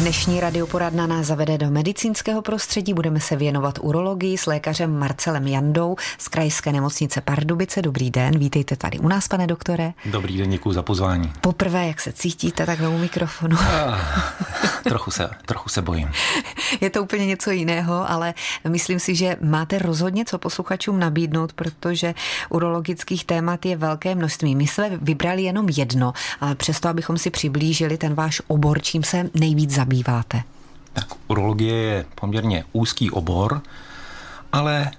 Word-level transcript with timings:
Dnešní 0.00 0.40
radioporadna 0.40 1.06
nás 1.06 1.26
zavede 1.26 1.58
do 1.58 1.70
medicínského 1.70 2.42
prostředí. 2.42 2.94
Budeme 2.94 3.20
se 3.20 3.36
věnovat 3.36 3.78
urologii 3.80 4.38
s 4.38 4.46
lékařem 4.46 4.98
Marcelem 4.98 5.46
Jandou 5.46 5.96
z 6.18 6.28
Krajské 6.28 6.72
nemocnice 6.72 7.20
Pardubice. 7.20 7.82
Dobrý 7.82 8.10
den, 8.10 8.38
vítejte 8.38 8.76
tady 8.76 8.98
u 8.98 9.08
nás, 9.08 9.28
pane 9.28 9.46
doktore. 9.46 9.92
Dobrý 10.06 10.38
den, 10.38 10.50
děkuji 10.50 10.72
za 10.72 10.82
pozvání. 10.82 11.32
Poprvé, 11.40 11.86
jak 11.86 12.00
se 12.00 12.12
cítíte 12.12 12.66
takhle 12.66 12.88
u 12.88 12.98
mikrofonu? 12.98 13.56
Ah, 13.60 13.98
trochu, 14.82 15.10
se, 15.10 15.30
trochu 15.46 15.68
se 15.68 15.82
bojím. 15.82 16.10
Je 16.80 16.90
to 16.90 17.02
úplně 17.02 17.26
něco 17.26 17.50
jiného, 17.50 18.10
ale 18.10 18.34
myslím 18.68 19.00
si, 19.00 19.14
že 19.14 19.36
máte 19.40 19.78
rozhodně 19.78 20.24
co 20.24 20.38
posluchačům 20.38 20.98
nabídnout, 20.98 21.52
protože 21.52 22.14
urologických 22.48 23.24
témat 23.24 23.66
je 23.66 23.76
velké 23.76 24.14
množství. 24.14 24.54
My 24.56 24.66
jsme 24.66 24.90
vybrali 25.02 25.42
jenom 25.42 25.68
jedno, 25.68 26.12
ale 26.40 26.54
přesto, 26.54 26.88
abychom 26.88 27.18
si 27.18 27.30
přiblížili 27.30 27.98
ten 27.98 28.14
váš 28.14 28.42
obor, 28.46 28.82
čím 28.82 29.02
se 29.02 29.30
nejvíc 29.34 29.70
zabýváte? 29.70 29.89
Tak 30.92 31.06
urologie 31.28 31.76
je 31.76 32.04
poměrně 32.14 32.64
úzký 32.72 33.10
obor, 33.10 33.62
ale 34.52 34.90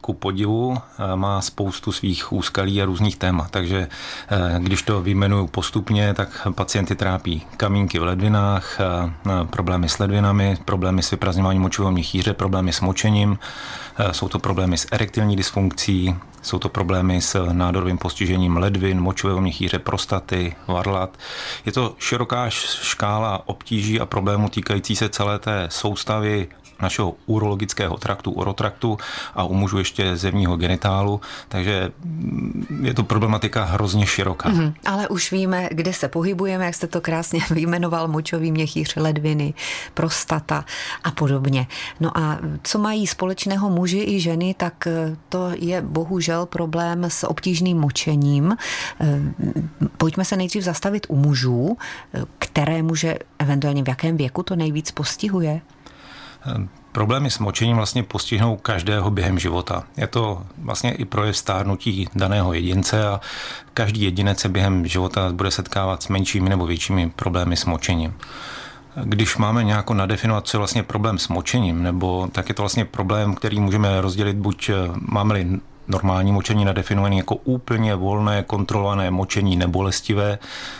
ku 0.00 0.12
podivu 0.12 0.78
eh, 0.78 1.16
má 1.16 1.40
spoustu 1.40 1.92
svých 1.92 2.32
úskalí 2.32 2.82
a 2.82 2.84
různých 2.84 3.16
témat. 3.16 3.50
Takže 3.50 3.88
eh, 4.28 4.60
když 4.60 4.82
to 4.82 5.02
vyjmenuju 5.02 5.46
postupně, 5.46 6.14
tak 6.14 6.48
pacienty 6.54 6.94
trápí 6.94 7.46
kamínky 7.56 7.98
v 7.98 8.02
ledvinách, 8.02 8.80
eh, 8.80 9.44
problémy 9.50 9.88
s 9.88 9.98
ledvinami, 9.98 10.58
problémy 10.64 11.02
s 11.02 11.10
vyprazňováním 11.10 11.62
močového 11.62 11.92
měchýře, 11.92 12.34
problémy 12.34 12.72
s 12.72 12.80
močením, 12.80 13.38
jsou 14.12 14.28
to 14.28 14.38
problémy 14.38 14.78
s 14.78 14.86
erektilní 14.92 15.36
dysfunkcí, 15.36 16.14
jsou 16.42 16.58
to 16.58 16.68
problémy 16.68 17.20
s 17.20 17.52
nádorovým 17.52 17.98
postižením 17.98 18.56
ledvin, 18.56 19.00
močového 19.00 19.40
měchýře, 19.40 19.78
prostaty, 19.78 20.56
varlat. 20.66 21.18
Je 21.66 21.72
to 21.72 21.94
široká 21.98 22.50
škála 22.50 23.48
obtíží 23.48 24.00
a 24.00 24.06
problémů 24.06 24.48
týkající 24.48 24.96
se 24.96 25.08
celé 25.08 25.38
té 25.38 25.68
soustavy 25.70 26.48
našeho 26.82 27.14
urologického 27.26 27.96
traktu, 27.96 28.30
urotraktu 28.30 28.98
a 29.34 29.44
u 29.44 29.54
mužů 29.54 29.78
ještě 29.78 30.16
zevního 30.16 30.56
genitálu, 30.56 31.20
takže 31.48 31.90
je 32.82 32.94
to 32.94 33.02
problematika 33.02 33.64
hrozně 33.64 34.06
široká. 34.06 34.50
Mm-hmm. 34.50 34.72
Ale 34.86 35.08
už 35.08 35.32
víme, 35.32 35.68
kde 35.70 35.92
se 35.92 36.08
pohybujeme, 36.08 36.64
jak 36.64 36.74
jste 36.74 36.86
to 36.86 37.00
krásně 37.00 37.40
vyjmenoval, 37.50 38.08
močový 38.08 38.52
měchýř, 38.52 38.96
ledviny, 38.96 39.54
prostata 39.94 40.64
a 41.04 41.10
podobně. 41.10 41.66
No 42.00 42.18
a 42.18 42.38
co 42.62 42.78
mají 42.78 43.06
společného 43.06 43.70
muži 43.70 44.04
i 44.06 44.20
ženy, 44.20 44.54
tak 44.54 44.86
eh, 44.86 45.16
to 45.28 45.50
je 45.54 45.82
bohužel 45.82 46.46
problém 46.46 47.04
s 47.04 47.26
obtížným 47.26 47.78
močením. 47.78 48.56
Eh, 49.00 49.06
pojďme 49.96 50.24
se 50.24 50.36
nejdřív 50.36 50.64
zastavit 50.64 51.06
u 51.08 51.16
mužů, 51.16 51.76
eh, 52.14 52.22
které 52.38 52.82
muže 52.82 53.18
eventuálně 53.38 53.82
v 53.82 53.88
jakém 53.88 54.16
věku 54.16 54.42
to 54.42 54.56
nejvíc 54.56 54.90
postihuje? 54.90 55.60
Problémy 56.92 57.30
s 57.30 57.38
močením 57.38 57.76
vlastně 57.76 58.02
postihnou 58.02 58.56
každého 58.56 59.10
během 59.10 59.38
života. 59.38 59.84
Je 59.96 60.06
to 60.06 60.42
vlastně 60.58 60.92
i 60.92 61.04
projev 61.04 61.36
stárnutí 61.36 62.08
daného 62.14 62.52
jedince 62.52 63.08
a 63.08 63.20
každý 63.74 64.02
jedinec 64.02 64.40
se 64.40 64.48
během 64.48 64.86
života 64.86 65.32
bude 65.32 65.50
setkávat 65.50 66.02
s 66.02 66.08
menšími 66.08 66.48
nebo 66.48 66.66
většími 66.66 67.10
problémy 67.16 67.56
s 67.56 67.64
močením. 67.64 68.14
Když 69.04 69.36
máme 69.36 69.64
nějakou 69.64 69.94
nadefinovat, 69.94 70.48
co 70.48 70.56
je 70.56 70.58
vlastně 70.58 70.82
problém 70.82 71.18
s 71.18 71.28
močením, 71.28 71.82
nebo 71.82 72.28
tak 72.32 72.48
je 72.48 72.54
to 72.54 72.62
vlastně 72.62 72.84
problém, 72.84 73.34
který 73.34 73.60
můžeme 73.60 74.00
rozdělit 74.00 74.36
buď 74.36 74.70
máme-li 75.00 75.60
normální 75.90 76.32
močení 76.32 76.64
nadefinované 76.64 77.16
jako 77.16 77.34
úplně 77.34 77.94
volné, 77.94 78.42
kontrolované 78.42 79.10
močení 79.10 79.56
nebolestivé, 79.56 80.38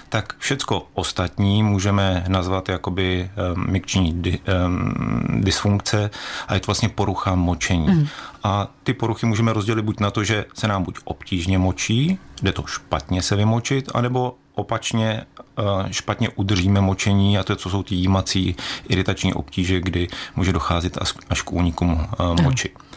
tak 0.09 0.35
všecko 0.39 0.87
ostatní 0.95 1.63
můžeme 1.63 2.25
nazvat 2.29 2.69
jakoby 2.69 3.31
um, 3.55 3.71
mikční 3.71 4.13
di, 4.13 4.39
um, 4.67 4.95
dysfunkce 5.41 6.11
a 6.49 6.55
je 6.55 6.61
to 6.61 6.67
vlastně 6.67 6.89
porucha 6.89 7.35
močení. 7.35 7.87
Mm. 7.89 8.07
A 8.43 8.69
ty 8.83 8.95
poruchy 8.95 9.27
můžeme 9.27 9.53
rozdělit 9.53 9.83
buď 9.83 10.01
na 10.01 10.11
to, 10.11 10.25
že 10.25 10.45
se 10.55 10.69
nám 10.69 10.83
buď 10.83 10.99
obtížně 11.05 11.59
močí, 11.59 12.19
jde 12.43 12.53
to 12.53 12.65
špatně 12.67 13.23
se 13.23 13.37
vymočit, 13.37 13.91
anebo 13.95 14.35
opačně 14.55 15.27
eh, 15.59 15.63
špatně 15.93 16.29
udržíme 16.29 16.81
močení 16.81 17.39
a 17.39 17.43
to 17.43 17.53
je, 17.53 17.57
co 17.57 17.71
jsou 17.71 17.83
ty 17.83 17.95
jímací 17.95 18.57
iritační 18.89 19.35
obtíže, 19.35 19.81
kdy 19.81 20.09
může 20.37 20.53
docházet 20.53 20.99
až 21.29 21.43
k 21.43 21.53
únikům 21.53 22.01
eh, 22.01 22.43
moči. 22.43 22.71
Mm. 22.75 22.91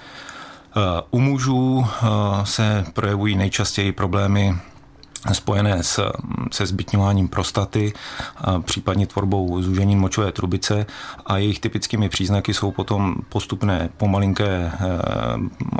U 1.12 1.20
mužů 1.20 1.86
eh, 1.86 2.08
se 2.44 2.86
projevují 2.94 3.36
nejčastěji 3.36 3.92
problémy 3.92 4.56
spojené 5.32 5.84
s, 5.84 6.12
se 6.52 6.66
zbytňováním 6.66 7.28
prostaty, 7.28 7.94
případně 8.66 9.08
tvorbou 9.08 9.62
zúžení 9.62 9.96
močové 9.96 10.32
trubice 10.32 10.86
a 11.26 11.38
jejich 11.38 11.60
typickými 11.60 12.10
příznaky 12.10 12.54
jsou 12.54 12.72
potom 12.72 13.16
postupné 13.30 13.90
pomalinké 13.98 14.72
eh, 14.74 14.80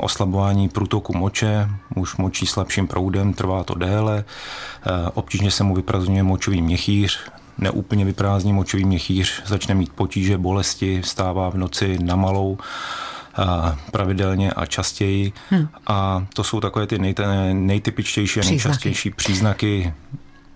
oslabování 0.00 0.68
průtoku 0.68 1.16
moče, 1.16 1.70
muž 1.96 2.16
močí 2.16 2.46
slabším 2.46 2.86
proudem, 2.86 3.32
trvá 3.32 3.64
to 3.64 3.74
déle, 3.74 4.24
eh, 4.24 4.90
obtížně 5.14 5.50
se 5.50 5.64
mu 5.64 5.74
vyprazňuje 5.74 6.22
močový 6.22 6.62
měchýř, 6.62 7.18
neúplně 7.58 8.04
vyprázdní 8.04 8.52
močový 8.52 8.84
měchýř, 8.84 9.42
začne 9.46 9.74
mít 9.74 9.92
potíže, 9.92 10.38
bolesti, 10.38 11.02
vstává 11.02 11.50
v 11.50 11.56
noci 11.56 11.98
na 12.02 12.16
malou, 12.16 12.58
pravidelně 13.90 14.52
a 14.52 14.66
častěji. 14.66 15.32
Hmm. 15.50 15.68
A 15.86 16.26
to 16.34 16.44
jsou 16.44 16.60
takové 16.60 16.86
ty 16.86 16.98
nej, 16.98 17.14
nejtypičtější 17.52 18.40
a 18.40 18.44
nejčastější 18.44 19.10
příznaky 19.10 19.94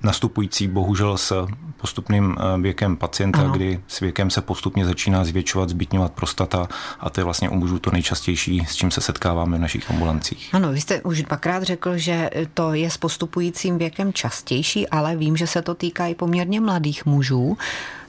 nastupující 0.02 0.68
bohužel 0.68 1.18
s 1.18 1.46
postupným 1.76 2.36
eh, 2.38 2.60
věkem 2.60 2.96
pacienta, 2.96 3.40
ano. 3.40 3.52
kdy 3.52 3.80
s 3.88 4.00
věkem 4.00 4.30
se 4.30 4.40
postupně 4.40 4.84
začíná 4.84 5.24
zvětšovat, 5.24 5.68
zbytňovat 5.68 6.12
prostata 6.12 6.68
a 7.00 7.10
to 7.10 7.20
je 7.20 7.24
vlastně 7.24 7.48
u 7.48 7.56
mužů 7.56 7.78
to 7.78 7.90
nejčastější, 7.90 8.64
s 8.68 8.76
čím 8.76 8.90
se 8.90 9.00
setkáváme 9.00 9.58
v 9.58 9.60
našich 9.60 9.90
ambulancích. 9.90 10.50
Ano, 10.52 10.72
vy 10.72 10.80
jste 10.80 11.02
už 11.02 11.22
dvakrát 11.22 11.62
řekl, 11.62 11.98
že 11.98 12.30
to 12.54 12.74
je 12.74 12.90
s 12.90 12.96
postupujícím 12.96 13.78
věkem 13.78 14.12
častější, 14.12 14.88
ale 14.88 15.16
vím, 15.16 15.36
že 15.36 15.46
se 15.46 15.62
to 15.62 15.74
týká 15.74 16.06
i 16.06 16.14
poměrně 16.14 16.60
mladých 16.60 17.06
mužů. 17.06 17.56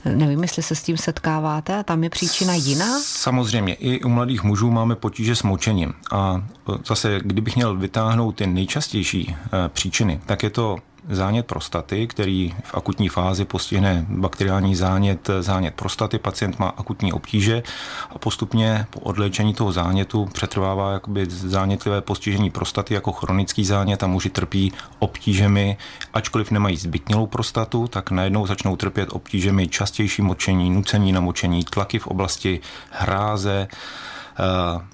Nevím, 0.05 0.41
jestli 0.41 0.63
se 0.63 0.75
s 0.75 0.83
tím 0.83 0.97
setkáváte 0.97 1.75
a 1.75 1.83
tam 1.83 2.03
je 2.03 2.09
příčina 2.09 2.53
jiná? 2.53 2.99
Samozřejmě, 3.03 3.73
i 3.73 4.03
u 4.03 4.09
mladých 4.09 4.43
mužů 4.43 4.71
máme 4.71 4.95
potíže 4.95 5.35
s 5.35 5.43
močením. 5.43 5.93
A 6.11 6.43
zase, 6.85 7.19
kdybych 7.23 7.55
měl 7.55 7.75
vytáhnout 7.75 8.35
ty 8.35 8.47
nejčastější 8.47 9.35
eh, 9.35 9.69
příčiny, 9.69 10.19
tak 10.25 10.43
je 10.43 10.49
to 10.49 10.77
zánět 11.09 11.45
prostaty, 11.45 12.07
který 12.07 12.55
v 12.63 12.75
akutní 12.75 13.09
fázi 13.09 13.45
postihne 13.45 14.05
bakteriální 14.09 14.75
zánět, 14.75 15.29
zánět 15.39 15.73
prostaty, 15.73 16.19
pacient 16.19 16.59
má 16.59 16.67
akutní 16.69 17.13
obtíže 17.13 17.63
a 18.09 18.17
postupně 18.17 18.85
po 18.89 18.99
odléčení 18.99 19.53
toho 19.53 19.71
zánětu 19.71 20.25
přetrvává 20.25 20.93
jakoby 20.93 21.25
zánětlivé 21.29 22.01
postižení 22.01 22.49
prostaty 22.49 22.93
jako 22.93 23.11
chronický 23.11 23.65
zánět 23.65 24.03
a 24.03 24.07
muži 24.07 24.29
trpí 24.29 24.73
obtížemi, 24.99 25.77
ačkoliv 26.13 26.51
nemají 26.51 26.77
zbytnělou 26.77 27.27
prostatu, 27.27 27.87
tak 27.87 28.11
najednou 28.11 28.47
začnou 28.47 28.75
trpět 28.75 29.09
obtížemi 29.11 29.67
častější 29.67 30.21
močení, 30.21 30.69
nucení 30.69 31.11
na 31.11 31.19
močení, 31.21 31.63
tlaky 31.63 31.99
v 31.99 32.07
oblasti 32.07 32.59
hráze, 32.91 33.67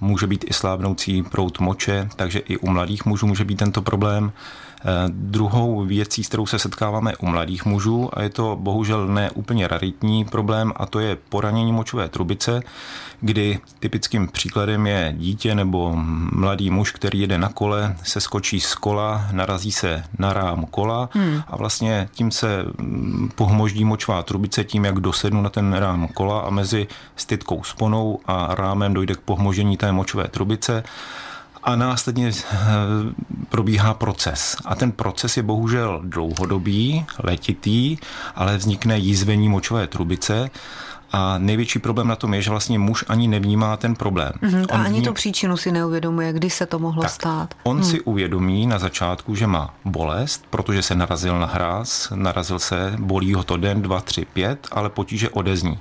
může 0.01 0.27
být 0.27 0.45
i 0.47 0.53
slábnoucí 0.53 1.23
prout 1.23 1.59
moče, 1.59 2.09
takže 2.15 2.39
i 2.39 2.57
u 2.57 2.69
mladých 2.69 3.05
mužů 3.05 3.27
může 3.27 3.45
být 3.45 3.57
tento 3.57 3.81
problém. 3.81 4.31
Eh, 4.87 5.09
druhou 5.09 5.85
věcí, 5.85 6.23
s 6.23 6.27
kterou 6.27 6.45
se 6.45 6.59
setkáváme 6.59 7.15
u 7.15 7.25
mladých 7.25 7.65
mužů, 7.65 8.09
a 8.13 8.21
je 8.21 8.29
to 8.29 8.57
bohužel 8.61 9.07
ne 9.07 9.31
úplně 9.31 9.67
raritní 9.67 10.25
problém, 10.25 10.73
a 10.75 10.85
to 10.85 10.99
je 10.99 11.17
poranění 11.29 11.73
močové 11.73 12.09
trubice, 12.09 12.61
kdy 13.21 13.59
typickým 13.79 14.27
příkladem 14.27 14.87
je 14.87 15.13
dítě 15.17 15.55
nebo 15.55 15.93
mladý 16.31 16.69
muž, 16.69 16.91
který 16.91 17.19
jede 17.19 17.37
na 17.37 17.49
kole, 17.49 17.95
se 18.03 18.21
skočí 18.21 18.59
z 18.59 18.75
kola, 18.75 19.27
narazí 19.31 19.71
se 19.71 20.03
na 20.19 20.33
rám 20.33 20.65
kola 20.65 21.09
hmm. 21.11 21.41
a 21.47 21.57
vlastně 21.57 22.09
tím 22.11 22.31
se 22.31 22.65
mm, 22.77 23.29
pohmoždí 23.35 23.85
močová 23.85 24.23
trubice 24.23 24.63
tím, 24.63 24.85
jak 24.85 24.99
dosednu 24.99 25.41
na 25.41 25.49
ten 25.49 25.73
rám 25.73 26.07
kola 26.07 26.39
a 26.39 26.49
mezi 26.49 26.87
stytkou 27.15 27.63
sponou 27.63 28.19
a 28.25 28.55
rámem 28.55 28.93
dojde 28.93 29.15
k 29.15 29.21
pohmožení 29.35 29.77
té 29.77 29.91
močové 29.91 30.27
trubice 30.27 30.83
a 31.63 31.75
následně 31.75 32.31
eh, 32.31 32.55
probíhá 33.49 33.93
proces. 33.93 34.55
A 34.65 34.75
ten 34.75 34.91
proces 34.91 35.37
je 35.37 35.43
bohužel 35.43 36.01
dlouhodobý, 36.03 37.05
letitý, 37.23 37.97
ale 38.35 38.57
vznikne 38.57 38.97
jízvení 38.97 39.49
močové 39.49 39.87
trubice 39.87 40.49
a 41.11 41.37
největší 41.37 41.79
problém 41.79 42.07
na 42.07 42.15
tom 42.15 42.33
je, 42.33 42.41
že 42.41 42.49
vlastně 42.49 42.79
muž 42.79 43.03
ani 43.07 43.27
nevnímá 43.27 43.77
ten 43.77 43.95
problém. 43.95 44.31
Mm-hmm, 44.41 44.65
a 44.71 44.73
on 44.73 44.81
ani 44.81 44.89
vním... 44.89 45.03
tu 45.03 45.13
příčinu 45.13 45.57
si 45.57 45.71
neuvědomuje, 45.71 46.33
kdy 46.33 46.49
se 46.49 46.65
to 46.65 46.79
mohlo 46.79 47.01
tak, 47.01 47.11
stát. 47.11 47.53
On 47.63 47.77
hmm. 47.77 47.85
si 47.85 48.01
uvědomí 48.01 48.67
na 48.67 48.79
začátku, 48.79 49.35
že 49.35 49.47
má 49.47 49.73
bolest, 49.85 50.43
protože 50.49 50.81
se 50.81 50.95
narazil 50.95 51.39
na 51.39 51.45
hráz, 51.47 52.11
narazil 52.15 52.59
se, 52.59 52.95
bolí 52.99 53.33
ho 53.33 53.43
to 53.43 53.57
den, 53.57 53.81
dva, 53.81 54.01
tři, 54.01 54.25
pět, 54.25 54.67
ale 54.71 54.89
potíže 54.89 55.29
odezní 55.29 55.79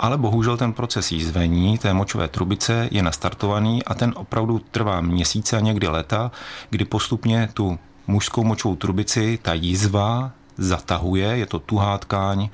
ale 0.00 0.18
bohužel 0.18 0.56
ten 0.56 0.72
proces 0.72 1.12
jízvení 1.12 1.78
té 1.78 1.94
močové 1.94 2.28
trubice 2.28 2.88
je 2.90 3.02
nastartovaný 3.02 3.84
a 3.84 3.94
ten 3.94 4.12
opravdu 4.16 4.58
trvá 4.70 5.00
měsíce 5.00 5.56
a 5.56 5.60
někdy 5.60 5.88
leta, 5.88 6.30
kdy 6.70 6.84
postupně 6.84 7.48
tu 7.54 7.78
mužskou 8.06 8.44
močovou 8.44 8.76
trubici, 8.76 9.38
ta 9.42 9.54
jízva 9.54 10.30
zatahuje, 10.56 11.26
je 11.26 11.46
to 11.46 11.58
tuhá 11.58 11.98
tkáň, 11.98 12.48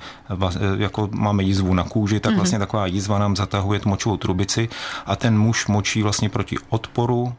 jako 0.77 1.09
máme 1.11 1.43
jizvu 1.43 1.73
na 1.73 1.83
kůži, 1.83 2.19
tak 2.19 2.31
mhm. 2.31 2.39
vlastně 2.39 2.59
taková 2.59 2.85
jizva 2.85 3.19
nám 3.19 3.35
zatahuje 3.35 3.79
tu 3.79 3.89
močovou 3.89 4.17
trubici 4.17 4.69
a 5.05 5.15
ten 5.15 5.37
muž 5.37 5.67
močí 5.67 6.03
vlastně 6.03 6.29
proti 6.29 6.55
odporu, 6.69 7.33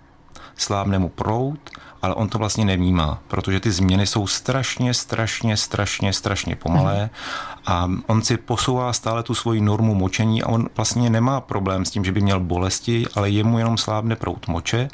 slábne 0.56 0.98
mu 0.98 1.08
prout 1.08 1.70
ale 2.02 2.14
on 2.14 2.28
to 2.28 2.38
vlastně 2.38 2.64
nevnímá, 2.64 3.18
protože 3.28 3.60
ty 3.60 3.70
změny 3.70 4.06
jsou 4.06 4.26
strašně, 4.26 4.94
strašně, 4.94 5.56
strašně, 5.56 6.12
strašně 6.12 6.56
pomalé 6.56 7.10
a 7.66 7.90
on 8.06 8.22
si 8.22 8.36
posouvá 8.36 8.92
stále 8.92 9.22
tu 9.22 9.34
svoji 9.34 9.60
normu 9.60 9.94
močení 9.94 10.42
a 10.42 10.48
on 10.48 10.68
vlastně 10.76 11.10
nemá 11.10 11.40
problém 11.40 11.84
s 11.84 11.90
tím, 11.90 12.04
že 12.04 12.12
by 12.12 12.20
měl 12.20 12.40
bolesti, 12.40 13.06
ale 13.14 13.30
jemu 13.30 13.58
jenom 13.58 13.78
slábne 13.78 14.16
prout 14.16 14.48
moče, 14.48 14.88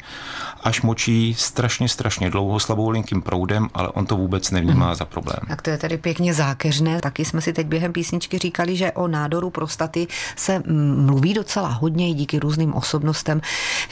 až 0.63 0.81
močí 0.81 1.33
strašně, 1.33 1.89
strašně 1.89 2.29
dlouho 2.29 2.59
slabou 2.59 2.89
linkým 2.89 3.21
proudem, 3.21 3.69
ale 3.73 3.87
on 3.87 4.05
to 4.05 4.15
vůbec 4.15 4.51
nevnímá 4.51 4.95
za 4.95 5.05
problém. 5.05 5.39
Tak 5.47 5.61
to 5.61 5.69
je 5.69 5.77
tedy 5.77 5.97
pěkně 5.97 6.33
zákeřné. 6.33 7.01
Taky 7.01 7.25
jsme 7.25 7.41
si 7.41 7.53
teď 7.53 7.67
během 7.67 7.93
písničky 7.93 8.37
říkali, 8.37 8.75
že 8.75 8.91
o 8.91 9.07
nádoru 9.07 9.49
prostaty 9.49 10.07
se 10.35 10.63
mluví 10.95 11.33
docela 11.33 11.69
hodně 11.69 12.09
i 12.09 12.13
díky 12.13 12.39
různým 12.39 12.73
osobnostem, 12.73 13.41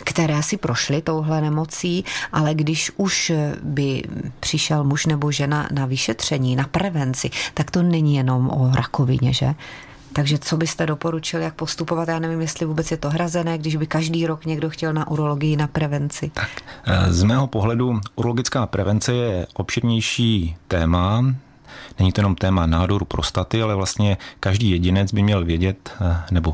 které 0.04 0.44
si 0.44 0.58
prošly 0.58 1.02
touhle 1.02 1.42
nemocí, 1.42 2.06
ale 2.32 2.54
když 2.54 2.92
už 3.04 3.32
by 3.64 4.04
přišel 4.40 4.84
muž 4.84 5.06
nebo 5.06 5.32
žena 5.32 5.68
na 5.72 5.86
vyšetření, 5.86 6.56
na 6.56 6.64
prevenci, 6.72 7.30
tak 7.54 7.72
to 7.72 7.84
není 7.84 8.16
jenom 8.16 8.50
o 8.50 8.72
rakovině, 8.76 9.34
že? 9.34 9.56
Takže 10.14 10.38
co 10.38 10.58
byste 10.58 10.86
doporučil, 10.86 11.42
jak 11.42 11.54
postupovat? 11.54 12.08
Já 12.08 12.20
nevím, 12.20 12.42
jestli 12.42 12.66
vůbec 12.66 12.92
je 12.92 12.98
to 12.98 13.10
hrazené, 13.10 13.58
když 13.58 13.76
by 13.76 13.88
každý 13.88 14.28
rok 14.28 14.46
někdo 14.46 14.70
chtěl 14.70 14.94
na 14.94 15.08
urologii 15.08 15.58
na 15.58 15.68
prevenci. 15.68 16.32
Tak, 16.34 16.50
eh, 16.86 17.14
z 17.14 17.24
mého 17.24 17.48
pohledu 17.48 18.00
urologická 18.16 18.66
prevence 18.66 19.14
je 19.14 19.48
obširnější 19.54 20.56
téma. 20.68 21.26
Není 22.00 22.12
to 22.12 22.22
jenom 22.22 22.36
téma 22.36 22.66
nádoru 22.66 23.06
prostaty, 23.06 23.62
ale 23.62 23.76
vlastně 23.76 24.18
každý 24.40 24.72
jedinec 24.72 25.14
by 25.14 25.24
měl 25.24 25.46
vědět, 25.46 25.92
eh, 26.02 26.24
nebo 26.32 26.54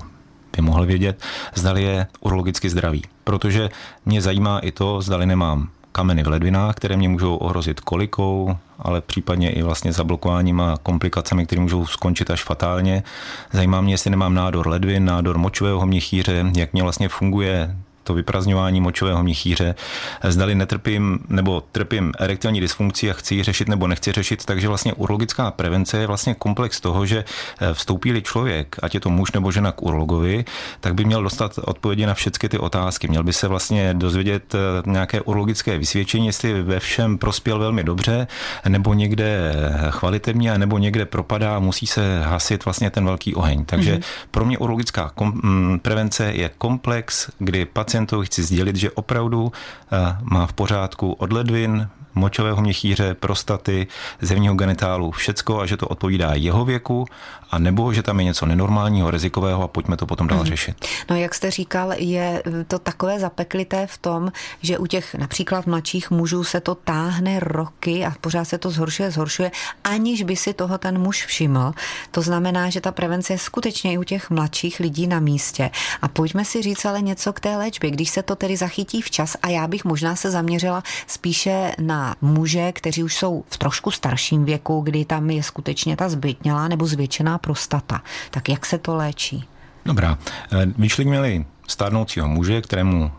by 0.56 0.62
mohl 0.62 0.86
vědět, 0.86 1.22
zdali 1.56 1.84
je 1.84 2.08
urologicky 2.20 2.70
zdravý. 2.70 3.02
Protože 3.24 3.70
mě 4.06 4.22
zajímá 4.22 4.60
i 4.60 4.72
to, 4.72 5.02
zdali 5.02 5.26
nemám 5.26 5.70
kameny 5.92 6.24
v 6.24 6.28
ledvinách, 6.28 6.76
které 6.76 6.98
mě 6.98 7.10
můžou 7.10 7.36
ohrozit 7.36 7.80
kolikou, 7.80 8.58
ale 8.80 9.02
případně 9.02 9.52
i 9.52 9.62
vlastně 9.62 9.94
zablokováním 9.94 10.62
a 10.62 10.78
komplikacemi, 10.84 11.46
které 11.46 11.62
můžou 11.62 11.86
skončit 11.86 12.32
až 12.32 12.44
fatálně. 12.44 13.04
Zajímá 13.52 13.82
mě, 13.82 13.94
jestli 13.94 14.10
nemám 14.10 14.34
nádor 14.34 14.68
ledvin, 14.68 15.06
nádor 15.06 15.38
močového 15.38 15.86
měchýře, 15.86 16.46
jak 16.58 16.74
mě 16.74 16.84
vlastně 16.84 17.10
funguje 17.10 17.76
to 18.10 18.14
vyprazňování 18.14 18.82
močového 18.82 19.24
měchýře, 19.24 19.76
zdali 20.24 20.56
netrpím 20.56 21.20
nebo 21.30 21.64
trpím 21.72 22.12
erektilní 22.20 22.62
dysfunkcí 22.62 23.10
a 23.10 23.14
chci 23.14 23.36
ji 23.36 23.44
řešit 23.44 23.68
nebo 23.68 23.88
nechci 23.88 24.12
řešit, 24.12 24.46
takže 24.46 24.68
vlastně 24.68 24.94
urologická 24.94 25.52
prevence 25.52 25.98
je 25.98 26.08
vlastně 26.08 26.34
komplex 26.34 26.82
toho, 26.82 27.06
že 27.06 27.24
eh, 27.62 27.74
vstoupí 27.74 28.22
člověk, 28.22 28.76
ať 28.82 28.94
je 28.94 29.00
to 29.00 29.10
muž 29.10 29.32
nebo 29.32 29.52
žena 29.52 29.72
k 29.72 29.82
urologovi, 29.82 30.46
tak 30.80 30.94
by 30.94 31.06
měl 31.06 31.24
dostat 31.24 31.60
odpovědi 31.62 32.06
na 32.06 32.14
všechny 32.14 32.50
ty 32.50 32.58
otázky. 32.58 33.08
Měl 33.08 33.24
by 33.24 33.34
se 33.34 33.48
vlastně 33.48 33.94
dozvědět 33.94 34.56
eh, 34.56 34.58
nějaké 34.86 35.22
urologické 35.22 35.78
vysvědčení, 35.78 36.26
jestli 36.28 36.64
ve 36.64 36.80
všem 36.80 37.18
prospěl 37.18 37.60
velmi 37.60 37.84
dobře, 37.84 38.28
nebo 38.68 38.94
někde 38.94 39.54
chvalitevně, 39.90 40.58
nebo 40.58 40.78
někde 40.78 41.06
propadá 41.06 41.56
a 41.56 41.60
musí 41.60 41.88
se 41.88 42.22
hasit 42.24 42.66
vlastně 42.66 42.90
ten 42.90 43.06
velký 43.06 43.36
oheň. 43.36 43.66
Takže 43.66 43.96
mm-hmm. 43.96 44.28
pro 44.32 44.46
mě 44.46 44.58
urologická 44.58 45.12
kom- 45.16 45.42
mm, 45.44 45.80
prevence 45.80 46.32
je 46.34 46.50
komplex, 46.58 47.30
kdy 47.40 47.66
pacient 47.66 47.99
pacientovi 48.00 48.26
chci 48.26 48.44
sdělit, 48.44 48.76
že 48.76 48.92
opravdu 48.92 49.52
eh, 49.92 50.18
má 50.22 50.48
v 50.48 50.54
pořádku 50.54 51.14
od 51.14 51.34
ledvin, 51.34 51.90
močového 52.16 52.62
měchýře, 52.62 53.14
prostaty, 53.14 53.88
zemního 54.22 54.56
genitálu, 54.56 55.12
všecko 55.12 55.60
a 55.60 55.66
že 55.66 55.78
to 55.78 55.88
odpovídá 55.88 56.34
jeho 56.34 56.66
věku 56.66 57.06
a 57.52 57.60
nebo, 57.60 57.94
že 57.94 58.04
tam 58.04 58.20
je 58.20 58.26
něco 58.26 58.46
nenormálního, 58.46 59.12
rizikového 59.12 59.64
a 59.64 59.68
pojďme 59.68 59.98
to 59.98 60.06
potom 60.06 60.28
dál 60.28 60.40
mm. 60.40 60.46
řešit. 60.46 60.86
No 61.10 61.16
jak 61.16 61.36
jste 61.36 61.52
říkal, 61.52 61.94
je 61.98 62.44
to 62.68 62.80
takové 62.80 63.20
zapeklité 63.20 63.88
v 63.88 63.98
tom, 63.98 64.32
že 64.62 64.78
u 64.78 64.86
těch 64.86 65.16
například 65.16 65.68
mladších 65.68 66.12
mužů 66.12 66.44
se 66.44 66.60
to 66.60 66.76
táhne 66.76 67.40
roky 67.40 68.06
a 68.06 68.14
pořád 68.22 68.46
se 68.46 68.58
to 68.58 68.70
zhoršuje, 68.70 69.12
zhoršuje, 69.12 69.52
aniž 69.84 70.24
by 70.24 70.36
si 70.36 70.54
toho 70.54 70.78
ten 70.78 71.00
muž 71.00 71.26
všiml. 71.26 71.74
To 72.12 72.22
znamená, 72.22 72.70
že 72.70 72.82
ta 72.82 72.92
prevence 72.92 73.34
je 73.34 73.38
skutečně 73.38 73.94
i 73.94 73.98
u 73.98 74.04
těch 74.04 74.30
mladších 74.30 74.80
lidí 74.80 75.08
na 75.08 75.20
místě. 75.20 75.72
A 76.02 76.08
pojďme 76.08 76.46
si 76.46 76.62
říct 76.62 76.86
ale 76.86 77.02
něco 77.02 77.34
k 77.34 77.40
té 77.40 77.58
léčbě, 77.58 77.79
když 77.88 78.10
se 78.10 78.24
to 78.24 78.36
tedy 78.36 78.58
zachytí 78.58 79.02
včas 79.02 79.36
a 79.42 79.48
já 79.48 79.68
bych 79.68 79.86
možná 79.86 80.16
se 80.16 80.32
zaměřila 80.32 80.84
spíše 81.08 81.72
na 81.80 82.16
muže, 82.22 82.72
kteří 82.72 83.04
už 83.04 83.16
jsou 83.16 83.44
v 83.50 83.58
trošku 83.58 83.92
starším 83.92 84.46
věku, 84.46 84.82
kdy 84.82 85.06
tam 85.06 85.30
je 85.30 85.44
skutečně 85.44 85.96
ta 85.98 86.10
zbytnělá 86.10 86.68
nebo 86.68 86.86
zvětšená 86.86 87.38
prostata. 87.38 88.02
Tak 88.32 88.50
jak 88.50 88.66
se 88.66 88.78
to 88.78 88.96
léčí? 88.96 89.48
Dobrá. 89.86 90.18
Eh, 90.52 90.66
Vyšli 90.78 91.06
měli 91.06 91.46
stárnoucího 91.68 92.28
muže, 92.28 92.62
kterému 92.62 93.12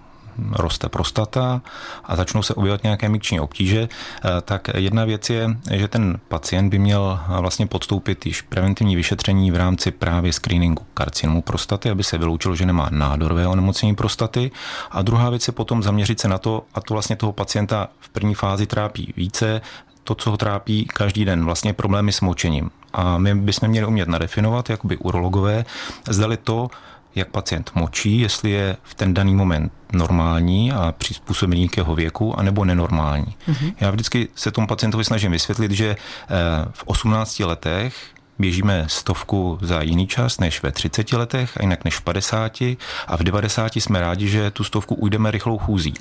roste 0.52 0.88
prostata 0.88 1.62
a 2.04 2.16
začnou 2.16 2.42
se 2.42 2.54
objevovat 2.54 2.82
nějaké 2.82 3.08
mikční 3.08 3.40
obtíže, 3.40 3.88
eh, 3.88 4.28
tak 4.44 4.68
jedna 4.76 5.04
věc 5.04 5.30
je, 5.30 5.48
že 5.70 5.88
ten 5.88 6.18
pacient 6.28 6.70
by 6.70 6.78
měl 6.78 7.20
vlastně 7.40 7.66
podstoupit 7.66 8.26
již 8.26 8.42
preventivní 8.42 8.96
vyšetření 8.96 9.50
v 9.50 9.56
rámci 9.56 9.90
právě 9.90 10.32
screeningu 10.32 10.86
karcinomu 10.94 11.42
prostaty, 11.42 11.90
aby 11.90 12.04
se 12.04 12.18
vyloučilo, 12.18 12.54
že 12.56 12.66
nemá 12.66 12.88
nádorové 12.90 13.46
onemocnění 13.46 13.94
prostaty. 13.94 14.50
A 14.90 15.02
druhá 15.02 15.30
věc 15.30 15.46
je 15.46 15.52
potom 15.52 15.82
zaměřit 15.82 16.20
se 16.20 16.28
na 16.28 16.38
to, 16.38 16.62
a 16.74 16.80
to 16.80 16.94
vlastně 16.94 17.16
toho 17.16 17.32
pacienta 17.32 17.88
v 18.00 18.08
první 18.08 18.34
fázi 18.34 18.66
trápí 18.66 19.14
více, 19.16 19.60
to, 20.04 20.14
co 20.14 20.30
ho 20.30 20.36
trápí 20.36 20.84
každý 20.84 21.24
den, 21.24 21.44
vlastně 21.44 21.72
problémy 21.72 22.12
s 22.12 22.20
močením. 22.20 22.70
A 22.92 23.18
my 23.18 23.34
bychom 23.34 23.68
měli 23.68 23.86
umět 23.86 24.08
nadefinovat, 24.08 24.70
jakoby 24.70 24.96
urologové, 24.96 25.64
zdali 26.08 26.36
to, 26.36 26.68
jak 27.14 27.28
pacient 27.28 27.70
močí, 27.74 28.20
jestli 28.20 28.50
je 28.50 28.76
v 28.82 28.94
ten 28.94 29.14
daný 29.14 29.34
moment 29.34 29.72
normální 29.92 30.72
a 30.72 30.94
přizpůsobený 30.98 31.68
k 31.68 31.76
jeho 31.76 31.94
věku, 31.94 32.38
anebo 32.38 32.64
nenormální. 32.64 33.36
Mm-hmm. 33.48 33.74
Já 33.80 33.90
vždycky 33.90 34.28
se 34.34 34.50
tomu 34.50 34.66
pacientovi 34.66 35.04
snažím 35.04 35.32
vysvětlit, 35.32 35.72
že 35.72 35.88
eh, 35.90 35.96
v 36.72 36.82
18 36.86 37.40
letech 37.40 37.94
běžíme 38.38 38.84
stovku 38.86 39.58
za 39.62 39.82
jiný 39.82 40.06
čas 40.06 40.38
než 40.38 40.62
ve 40.62 40.72
30 40.72 41.12
letech 41.12 41.56
a 41.56 41.62
jinak 41.62 41.84
než 41.84 41.96
v 41.96 42.02
50 42.02 42.60
a 43.06 43.16
v 43.16 43.22
90 43.22 43.76
jsme 43.76 44.00
rádi, 44.00 44.28
že 44.28 44.50
tu 44.50 44.64
stovku 44.64 44.94
ujdeme 44.94 45.30
rychlou 45.30 45.58
chůzí. 45.58 45.94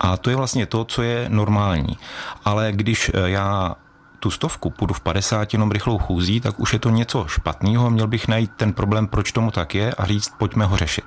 A 0.00 0.16
to 0.16 0.30
je 0.30 0.36
vlastně 0.36 0.66
to, 0.66 0.84
co 0.84 1.02
je 1.02 1.26
normální. 1.28 1.98
Ale 2.44 2.72
když 2.72 3.10
eh, 3.14 3.30
já 3.30 3.74
tu 4.20 4.30
stovku 4.30 4.70
půjdu 4.70 4.94
v 4.94 5.00
50 5.00 5.52
jenom 5.52 5.70
rychlou 5.70 5.98
chůzí, 5.98 6.40
tak 6.40 6.60
už 6.60 6.72
je 6.72 6.78
to 6.78 6.90
něco 6.90 7.26
špatného. 7.28 7.90
Měl 7.90 8.06
bych 8.06 8.28
najít 8.28 8.50
ten 8.56 8.72
problém, 8.72 9.06
proč 9.06 9.32
tomu 9.32 9.50
tak 9.50 9.74
je 9.74 9.94
a 9.94 10.06
říct, 10.06 10.32
pojďme 10.38 10.64
ho 10.64 10.76
řešit. 10.76 11.04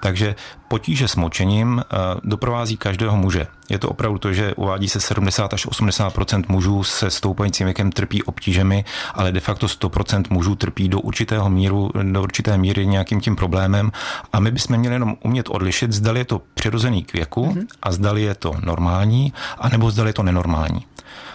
Takže 0.00 0.34
potíže 0.68 1.08
s 1.08 1.16
močením 1.16 1.80
eh, 1.80 1.96
doprovází 2.24 2.76
každého 2.76 3.16
muže. 3.16 3.46
Je 3.68 3.78
to 3.78 3.88
opravdu 3.88 4.18
to, 4.18 4.32
že 4.32 4.54
uvádí 4.54 4.88
se 4.88 5.00
70 5.00 5.54
až 5.54 5.66
80% 5.66 6.44
mužů 6.48 6.84
se 6.84 7.10
stoupajícím 7.10 7.66
věkem 7.66 7.92
trpí 7.92 8.22
obtížemi, 8.22 8.84
ale 9.14 9.32
de 9.32 9.40
facto 9.40 9.66
100% 9.66 10.24
mužů 10.30 10.54
trpí 10.54 10.88
do 10.88 11.00
určitého 11.00 11.50
míru, 11.50 11.90
do 12.02 12.22
určité 12.22 12.58
míry 12.58 12.86
nějakým 12.86 13.20
tím 13.20 13.36
problémem. 13.36 13.92
A 14.32 14.40
my 14.40 14.50
bychom 14.50 14.76
měli 14.76 14.94
jenom 14.94 15.16
umět 15.24 15.48
odlišit, 15.48 15.92
zdali 15.92 16.20
je 16.20 16.24
to 16.24 16.42
přirozený 16.54 17.04
k 17.04 17.12
věku 17.12 17.46
mm-hmm. 17.46 17.66
a 17.82 17.92
zdali 17.92 18.22
je 18.22 18.34
to 18.34 18.52
normální, 18.64 19.32
anebo 19.58 19.90
zdali 19.90 20.08
je 20.08 20.14
to 20.14 20.22
nenormální. 20.22 20.86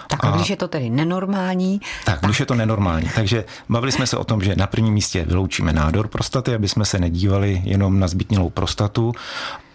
Tak 0.09 0.25
a, 0.25 0.31
když 0.31 0.49
je 0.49 0.55
to 0.55 0.67
tedy 0.67 0.89
nenormální. 0.89 1.79
Tak, 1.79 2.19
tak, 2.19 2.25
když 2.25 2.39
je 2.39 2.45
to 2.45 2.55
nenormální. 2.55 3.09
Takže 3.15 3.45
bavili 3.69 3.91
jsme 3.91 4.07
se 4.07 4.17
o 4.17 4.23
tom, 4.23 4.41
že 4.41 4.55
na 4.55 4.67
prvním 4.67 4.93
místě 4.93 5.25
vyloučíme 5.25 5.73
nádor 5.73 6.07
prostaty, 6.07 6.55
aby 6.55 6.67
jsme 6.67 6.85
se 6.85 6.99
nedívali 6.99 7.61
jenom 7.63 7.99
na 7.99 8.07
zbytnělou 8.07 8.49
prostatu 8.49 9.13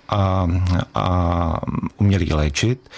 a, 0.09 0.49
a 0.95 1.61
uměli 1.97 2.25
ji 2.25 2.35
léčit. 2.35 2.91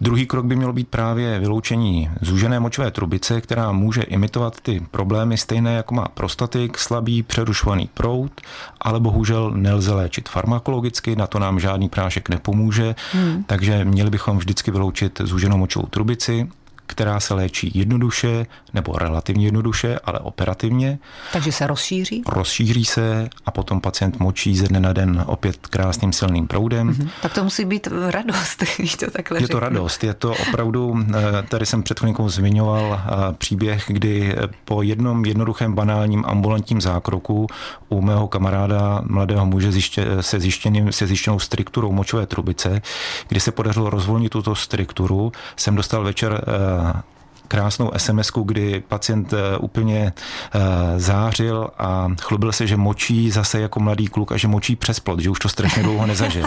Druhý 0.00 0.26
krok 0.26 0.44
by 0.44 0.56
měl 0.56 0.72
být 0.72 0.88
právě 0.88 1.38
vyloučení 1.38 2.10
zúžené 2.20 2.60
močové 2.60 2.90
trubice, 2.90 3.40
která 3.40 3.72
může 3.72 4.02
imitovat 4.02 4.60
ty 4.60 4.82
problémy 4.90 5.36
stejné, 5.36 5.74
jako 5.74 5.94
má 5.94 6.08
prostatik, 6.14 6.78
slabý 6.78 7.22
přerušovaný 7.22 7.90
prout, 7.94 8.40
ale 8.80 9.00
bohužel 9.00 9.50
nelze 9.50 9.94
léčit 9.94 10.28
farmakologicky, 10.28 11.16
na 11.16 11.26
to 11.26 11.38
nám 11.38 11.60
žádný 11.60 11.88
prášek 11.88 12.28
nepomůže, 12.28 12.94
hmm. 13.12 13.44
takže 13.46 13.84
měli 13.84 14.10
bychom 14.10 14.38
vždycky 14.38 14.70
vyloučit 14.70 15.20
zúženou 15.24 15.56
močovou 15.56 15.86
trubici 15.86 16.48
která 16.92 17.20
se 17.20 17.34
léčí 17.34 17.70
jednoduše 17.74 18.46
nebo 18.74 18.92
relativně 18.98 19.46
jednoduše, 19.46 19.98
ale 20.04 20.18
operativně. 20.18 20.98
Takže 21.32 21.52
se 21.52 21.66
rozšíří? 21.66 22.22
Rozšíří 22.28 22.84
se 22.84 23.28
a 23.46 23.50
potom 23.50 23.80
pacient 23.80 24.20
močí 24.20 24.56
ze 24.56 24.68
dne 24.68 24.80
na 24.80 24.92
den 24.92 25.24
opět 25.26 25.66
krásným 25.66 26.12
silným 26.12 26.46
proudem. 26.46 26.90
Mm-hmm. 26.90 27.08
Tak 27.22 27.32
to 27.32 27.44
musí 27.44 27.64
být 27.64 27.88
radost, 28.08 28.64
když 28.78 28.96
to 28.96 29.10
takhle 29.10 29.36
Je 29.36 29.40
řeknu. 29.40 29.52
to 29.52 29.60
radost, 29.60 30.04
je 30.04 30.14
to 30.14 30.34
opravdu, 30.48 31.04
eh, 31.14 31.42
tady 31.48 31.66
jsem 31.66 31.82
před 31.82 31.98
chvílinkou 31.98 32.28
zmiňoval 32.28 33.00
eh, 33.04 33.10
příběh, 33.38 33.84
kdy 33.86 34.36
po 34.64 34.82
jednom 34.82 35.24
jednoduchém 35.24 35.74
banálním 35.74 36.24
ambulantním 36.26 36.80
zákroku 36.80 37.46
u 37.88 38.00
mého 38.00 38.28
kamaráda, 38.28 39.02
mladého 39.06 39.46
muže 39.46 39.72
se, 40.20 40.40
zjištěným, 40.40 40.92
se 40.92 41.06
zjištěnou 41.06 41.38
strukturou 41.38 41.92
močové 41.92 42.26
trubice, 42.26 42.82
kdy 43.28 43.40
se 43.40 43.52
podařilo 43.52 43.90
rozvolnit 43.90 44.32
tuto 44.32 44.54
strukturu, 44.54 45.32
jsem 45.56 45.74
dostal 45.74 46.04
večer 46.04 46.44
eh, 46.46 46.52
krásnou 47.52 47.90
sms 47.96 48.30
kdy 48.44 48.82
pacient 48.88 49.32
eh, 49.32 49.58
úplně 49.58 50.12
eh, 50.12 50.60
zářil 51.00 51.70
a 51.78 52.08
chlubil 52.20 52.52
se, 52.52 52.66
že 52.66 52.76
močí 52.76 53.30
zase 53.30 53.60
jako 53.60 53.80
mladý 53.80 54.06
kluk 54.06 54.32
a 54.32 54.36
že 54.36 54.48
močí 54.48 54.76
přes 54.76 55.00
plot, 55.00 55.20
že 55.20 55.30
už 55.30 55.38
to 55.38 55.48
strašně 55.48 55.82
dlouho 55.82 56.06
nezažil. 56.06 56.46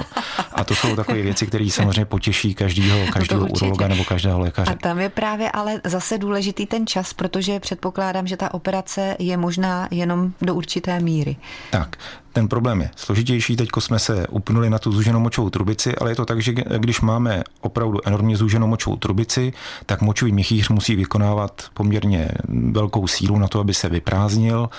A 0.54 0.64
to 0.64 0.76
jsou 0.76 0.96
takové 0.96 1.22
věci, 1.22 1.48
které 1.48 1.70
samozřejmě 1.70 2.06
potěší 2.06 2.56
každého, 2.56 3.00
každého 3.14 3.48
urologa 3.48 3.88
nebo 3.88 4.04
každého 4.04 4.40
lékaře. 4.40 4.72
A 4.72 4.76
tam 4.76 5.00
je 5.00 5.10
právě 5.10 5.52
ale 5.52 5.82
zase 5.84 6.18
důležitý 6.18 6.66
ten 6.66 6.88
čas, 6.88 7.14
protože 7.14 7.60
předpokládám, 7.60 8.28
že 8.28 8.38
ta 8.38 8.54
operace 8.54 9.16
je 9.20 9.38
možná 9.38 9.88
jenom 9.92 10.34
do 10.42 10.56
určité 10.56 11.00
míry. 11.00 11.38
Tak, 11.72 11.98
ten 12.36 12.48
problém 12.48 12.82
je 12.82 12.90
složitější. 12.96 13.56
Teď 13.56 13.70
jsme 13.80 14.00
se 14.00 14.28
upnuli 14.28 14.70
na 14.70 14.80
tu 14.80 14.92
zúženou 14.92 15.20
močovou 15.20 15.50
trubici, 15.50 15.96
ale 15.96 16.12
je 16.12 16.16
to 16.16 16.26
tak, 16.26 16.42
že 16.42 16.54
když 16.54 17.02
máme 17.02 17.44
opravdu 17.62 18.08
enormně 18.08 18.38
zúženou 18.38 18.68
močovou 18.68 18.96
trubici, 18.96 19.54
tak 19.86 20.02
močový 20.02 20.32
měchýř 20.32 20.70
musí 20.70 20.96
vykonávat 20.96 21.66
poměrně 21.74 22.30
velkou 22.72 23.08
sílu 23.08 23.38
na 23.40 23.48
to, 23.48 23.60
aby 23.60 23.74
se 23.74 23.90
vyprázdnil. 23.90 24.70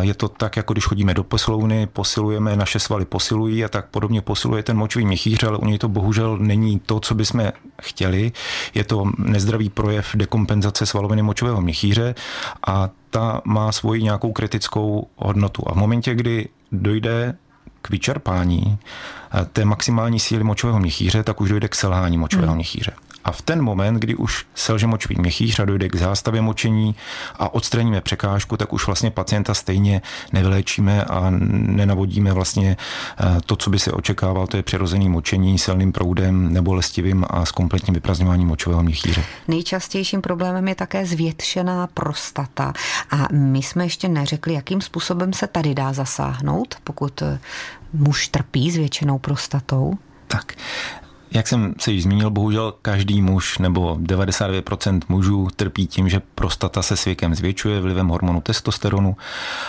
Je 0.00 0.14
to 0.14 0.28
tak, 0.28 0.56
jako 0.56 0.72
když 0.72 0.84
chodíme 0.84 1.14
do 1.14 1.24
poslouny, 1.24 1.86
posilujeme, 1.86 2.56
naše 2.56 2.78
svaly 2.78 3.04
posilují 3.04 3.64
a 3.64 3.68
tak 3.68 3.88
podobně 3.88 4.20
posiluje 4.20 4.62
ten 4.62 4.76
močový 4.76 5.06
měchýř, 5.06 5.42
ale 5.42 5.58
u 5.58 5.64
něj 5.64 5.78
to 5.78 5.88
bohužel 5.88 6.38
není 6.40 6.78
to, 6.78 7.00
co 7.00 7.14
bychom 7.14 7.52
chtěli. 7.82 8.32
Je 8.74 8.84
to 8.84 9.04
nezdravý 9.18 9.68
projev 9.68 10.08
dekompenzace 10.14 10.86
svaloviny 10.86 11.22
močového 11.22 11.60
měchýře 11.60 12.14
a 12.66 12.88
ta 13.10 13.42
má 13.44 13.72
svoji 13.72 14.02
nějakou 14.02 14.32
kritickou 14.32 15.06
hodnotu. 15.16 15.62
A 15.66 15.72
v 15.72 15.76
momentě, 15.76 16.14
kdy 16.14 16.48
dojde 16.72 17.36
k 17.82 17.90
vyčerpání 17.90 18.78
té 19.52 19.64
maximální 19.64 20.20
síly 20.20 20.44
močového 20.44 20.80
měchýře, 20.80 21.22
tak 21.22 21.40
už 21.40 21.48
dojde 21.48 21.68
k 21.68 21.74
selhání 21.74 22.18
močového 22.18 22.48
hmm. 22.48 22.56
měchýře. 22.56 22.92
A 23.28 23.32
v 23.32 23.42
ten 23.42 23.62
moment, 23.62 23.94
kdy 23.94 24.14
už 24.14 24.46
selže 24.54 24.86
močový 24.86 25.16
měchýř 25.18 25.58
a 25.60 25.64
dojde 25.64 25.88
k 25.88 25.96
zástavě 25.96 26.40
močení 26.40 26.94
a 27.38 27.54
odstraníme 27.54 28.00
překážku, 28.00 28.56
tak 28.56 28.72
už 28.72 28.86
vlastně 28.86 29.10
pacienta 29.10 29.54
stejně 29.54 30.02
nevyléčíme 30.32 31.04
a 31.04 31.26
nenavodíme 31.30 32.32
vlastně 32.32 32.76
eh, 33.20 33.40
to, 33.46 33.56
co 33.56 33.70
by 33.70 33.78
se 33.78 33.92
očekával, 33.92 34.46
to 34.46 34.56
je 34.56 34.62
přirozený 34.62 35.08
močení 35.08 35.58
silným 35.58 35.92
proudem 35.92 36.52
nebo 36.52 36.74
lestivým 36.74 37.24
a 37.30 37.44
s 37.44 37.50
kompletním 37.50 37.94
vyprazňováním 37.94 38.48
močového 38.48 38.82
měchýře. 38.82 39.24
Nejčastějším 39.48 40.20
problémem 40.22 40.68
je 40.68 40.74
také 40.74 41.06
zvětšená 41.06 41.86
prostata. 41.86 42.72
A 43.10 43.28
my 43.32 43.62
jsme 43.62 43.84
ještě 43.84 44.08
neřekli, 44.08 44.54
jakým 44.54 44.80
způsobem 44.80 45.32
se 45.32 45.46
tady 45.46 45.74
dá 45.74 45.92
zasáhnout, 45.92 46.74
pokud 46.84 47.22
eh, 47.22 47.38
muž 47.92 48.28
trpí 48.28 48.70
zvětšenou 48.70 49.18
prostatou. 49.18 49.98
Tak, 50.26 50.54
jak 51.30 51.48
jsem 51.48 51.74
se 51.80 51.92
již 51.92 52.02
zmínil, 52.02 52.30
bohužel 52.30 52.74
každý 52.82 53.22
muž 53.22 53.58
nebo 53.58 53.94
99% 53.94 55.00
mužů 55.08 55.48
trpí 55.56 55.86
tím, 55.86 56.08
že 56.08 56.20
prostata 56.34 56.82
se 56.82 56.96
s 56.96 57.04
věkem 57.04 57.34
zvětšuje 57.34 57.80
vlivem 57.80 58.08
hormonu 58.08 58.40
testosteronu 58.40 59.16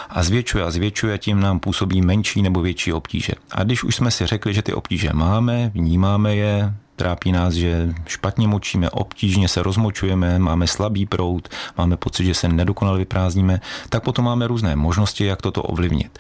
a 0.10 0.24
zvětšuje 0.24 0.64
a 0.64 0.72
zvětšuje, 0.72 1.18
tím 1.18 1.40
nám 1.40 1.60
působí 1.60 2.02
menší 2.02 2.42
nebo 2.42 2.62
větší 2.62 2.94
obtíže. 2.94 3.34
A 3.52 3.64
když 3.64 3.84
už 3.84 3.96
jsme 3.96 4.12
si 4.12 4.26
řekli, 4.26 4.54
že 4.54 4.62
ty 4.62 4.74
obtíže 4.74 5.10
máme, 5.14 5.72
vnímáme 5.74 6.36
je, 6.36 6.74
trápí 6.96 7.32
nás, 7.32 7.54
že 7.54 7.94
špatně 8.08 8.48
močíme, 8.48 8.90
obtížně 8.90 9.48
se 9.48 9.64
rozmočujeme, 9.64 10.40
máme 10.40 10.68
slabý 10.68 11.06
proud, 11.06 11.50
máme 11.78 11.98
pocit, 11.98 12.26
že 12.26 12.34
se 12.34 12.48
nedokonale 12.48 12.98
vyprázdníme, 12.98 13.62
tak 13.90 14.04
potom 14.04 14.26
máme 14.26 14.48
různé 14.48 14.76
možnosti, 14.76 15.26
jak 15.26 15.42
toto 15.42 15.64
ovlivnit. 15.64 16.20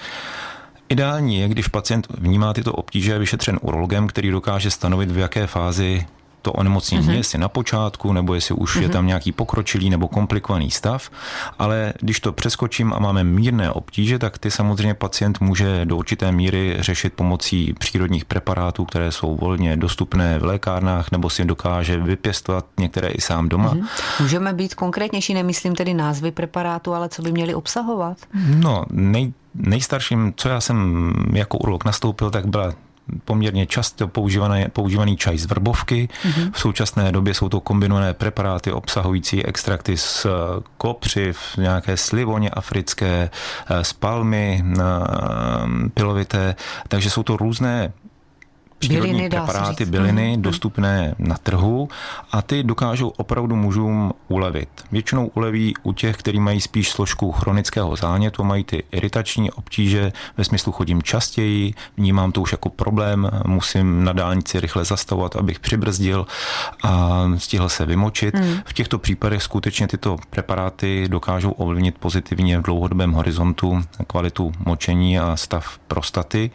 Ideální 0.90 1.40
je, 1.40 1.48
když 1.48 1.68
pacient 1.68 2.08
vnímá 2.18 2.54
tyto 2.54 2.74
obtíže, 2.74 3.12
je 3.12 3.20
vyšetřen 3.20 3.60
urologem, 3.62 4.08
který 4.08 4.32
dokáže 4.32 4.72
stanovit, 4.72 5.12
v 5.12 5.18
jaké 5.18 5.48
fázi 5.48 6.06
to 6.42 6.52
onemocnění, 6.52 7.08
mm-hmm. 7.08 7.18
jestli 7.18 7.40
na 7.40 7.50
počátku, 7.50 8.14
nebo 8.14 8.34
jestli 8.34 8.56
už 8.56 8.76
mm-hmm. 8.76 8.82
je 8.82 8.88
mhm. 8.88 8.94
tam 8.94 9.08
nějaký 9.08 9.32
pokročilý 9.32 9.90
nebo 9.90 10.08
komplikovaný 10.08 10.72
stav. 10.72 11.10
Ale 11.60 11.94
když 12.00 12.20
to 12.20 12.32
přeskočím 12.32 12.94
a 12.94 13.00
máme 13.00 13.24
mírné 13.24 13.72
obtíže, 13.72 14.20
tak 14.20 14.38
ty 14.38 14.52
samozřejmě 14.52 14.94
pacient 14.94 15.42
může 15.42 15.86
do 15.86 15.98
určité 15.98 16.32
míry 16.32 16.78
řešit 16.80 17.14
pomocí 17.14 17.74
přírodních 17.74 18.26
preparátů, 18.26 18.86
které 18.86 19.12
jsou 19.12 19.36
volně 19.36 19.78
dostupné 19.78 20.40
v 20.40 20.44
lékárnách, 20.44 21.12
nebo 21.12 21.30
si 21.30 21.46
dokáže 21.46 22.00
vypěstovat 22.00 22.66
některé 22.80 23.08
i 23.08 23.22
sám 23.22 23.50
doma. 23.50 23.74
Mm-hmm. 23.74 23.88
Můžeme 24.20 24.54
být 24.54 24.76
konkrétnější, 24.76 25.34
nemyslím 25.34 25.76
tedy 25.76 25.94
názvy 25.94 26.32
preparátů, 26.32 26.94
ale 26.94 27.10
co 27.10 27.22
by 27.22 27.32
měli 27.32 27.56
obsahovat? 27.56 28.18
No, 28.56 28.86
nej, 28.92 29.34
nejstarším, 29.54 30.34
co 30.36 30.50
já 30.50 30.62
jsem 30.62 31.14
jako 31.34 31.58
urolog 31.58 31.86
nastoupil, 31.86 32.32
tak 32.32 32.46
byla 32.46 32.74
poměrně 33.26 33.66
často 33.66 34.08
používaný, 34.08 34.66
používaný 34.74 35.18
čaj 35.18 35.38
z 35.38 35.46
vrbovky. 35.46 36.10
Mm-hmm. 36.24 36.52
V 36.54 36.60
současné 36.60 37.12
době 37.12 37.34
jsou 37.34 37.50
to 37.50 37.60
kombinované 37.60 38.14
preparáty 38.14 38.72
obsahující 38.72 39.46
extrakty 39.46 39.98
z 39.98 40.26
eh, 40.26 40.30
kopřiv, 40.78 41.40
nějaké 41.58 41.98
slivoně 41.98 42.50
africké, 42.50 43.30
eh, 43.70 43.84
z 43.84 43.94
palmy 43.94 44.64
eh, 44.64 44.84
pilovité, 45.94 46.56
takže 46.88 47.10
jsou 47.10 47.24
to 47.24 47.38
různé 47.38 47.94
přírodní 48.80 49.12
byliny, 49.12 49.30
preparáty, 49.30 49.86
byliny 49.86 50.38
mm. 50.38 50.42
dostupné 50.42 51.16
na 51.20 51.38
trhu 51.38 51.90
a 52.32 52.42
ty 52.42 52.64
dokážou 52.64 53.08
opravdu 53.08 53.56
mužům 53.56 54.14
ulevit. 54.28 54.70
Většinou 54.92 55.28
uleví 55.28 55.74
u 55.84 55.94
těch, 55.94 56.18
kteří 56.18 56.40
mají 56.40 56.62
spíš 56.62 56.90
složku 56.90 57.32
chronického 57.32 57.96
zánětu, 57.96 58.44
mají 58.44 58.64
ty 58.64 58.84
iritační 58.92 59.52
obtíže, 59.52 60.14
ve 60.38 60.44
smyslu 60.44 60.72
chodím 60.72 61.04
častěji, 61.04 61.74
vnímám 61.98 62.32
to 62.32 62.42
už 62.42 62.52
jako 62.52 62.70
problém, 62.70 63.30
musím 63.48 64.04
na 64.04 64.14
dálnici 64.14 64.60
rychle 64.60 64.86
zastavovat, 64.86 65.36
abych 65.36 65.60
přibrzdil 65.60 66.28
a 66.84 67.24
stihl 67.38 67.70
se 67.70 67.86
vymočit. 67.86 68.36
Mm. 68.36 68.56
V 68.66 68.74
těchto 68.74 69.00
případech 69.00 69.44
skutečně 69.44 69.88
tyto 69.88 70.18
preparáty 70.30 71.06
dokážou 71.08 71.52
ovlivnit 71.52 71.98
pozitivně 71.98 72.60
v 72.60 72.62
dlouhodobém 72.62 73.12
horizontu 73.12 73.84
kvalitu 74.08 74.52
močení 74.66 75.20
a 75.20 75.36
stav 75.36 75.80
prostaty. 75.88 76.52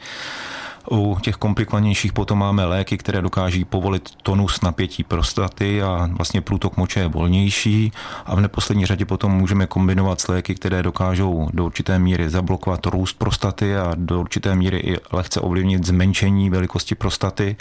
U 0.90 1.16
těch 1.20 1.34
komplikovanějších 1.34 2.12
potom 2.12 2.38
máme 2.38 2.64
léky, 2.64 2.98
které 2.98 3.22
dokáží 3.22 3.64
povolit 3.64 4.10
tonus 4.22 4.60
napětí 4.60 5.04
prostaty 5.04 5.82
a 5.82 6.08
vlastně 6.12 6.40
průtok 6.40 6.76
moče 6.76 7.00
je 7.00 7.08
volnější 7.08 7.92
a 8.26 8.34
v 8.34 8.40
neposlední 8.40 8.86
řadě 8.86 9.04
potom 9.04 9.32
můžeme 9.32 9.66
kombinovat 9.66 10.20
s 10.20 10.28
léky, 10.28 10.54
které 10.54 10.82
dokážou 10.82 11.48
do 11.52 11.64
určité 11.64 11.98
míry 11.98 12.30
zablokovat 12.30 12.86
růst 12.86 13.18
prostaty 13.18 13.76
a 13.76 13.92
do 13.96 14.20
určité 14.20 14.54
míry 14.54 14.78
i 14.78 14.96
lehce 15.12 15.40
ovlivnit 15.40 15.86
zmenšení 15.86 16.50
velikosti 16.50 16.94
prostaty. 16.94 17.56